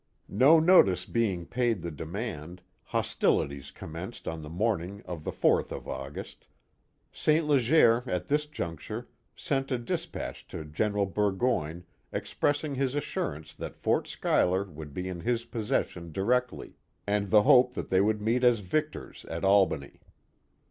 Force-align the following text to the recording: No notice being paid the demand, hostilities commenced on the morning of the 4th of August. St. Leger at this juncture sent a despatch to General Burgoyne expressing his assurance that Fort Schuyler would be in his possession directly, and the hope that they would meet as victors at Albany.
No 0.27 0.59
notice 0.59 1.05
being 1.05 1.45
paid 1.45 1.83
the 1.83 1.91
demand, 1.91 2.63
hostilities 2.85 3.69
commenced 3.69 4.27
on 4.27 4.41
the 4.41 4.49
morning 4.49 5.03
of 5.05 5.23
the 5.23 5.31
4th 5.31 5.71
of 5.71 5.87
August. 5.87 6.47
St. 7.11 7.45
Leger 7.45 8.01
at 8.07 8.25
this 8.25 8.47
juncture 8.47 9.09
sent 9.35 9.69
a 9.69 9.77
despatch 9.77 10.47
to 10.47 10.65
General 10.65 11.05
Burgoyne 11.05 11.85
expressing 12.11 12.73
his 12.73 12.95
assurance 12.95 13.53
that 13.53 13.77
Fort 13.77 14.07
Schuyler 14.07 14.63
would 14.63 14.91
be 14.91 15.07
in 15.07 15.19
his 15.19 15.45
possession 15.45 16.11
directly, 16.11 16.73
and 17.05 17.29
the 17.29 17.43
hope 17.43 17.75
that 17.75 17.91
they 17.91 18.01
would 18.01 18.23
meet 18.23 18.43
as 18.43 18.61
victors 18.61 19.23
at 19.25 19.45
Albany. 19.45 19.99